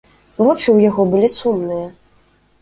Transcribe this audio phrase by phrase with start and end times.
[0.43, 1.85] Вочы ў яго былі сумныя.